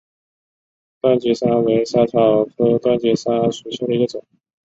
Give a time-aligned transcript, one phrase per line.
[1.01, 4.25] 断节莎为莎草科断节莎属下的一个种。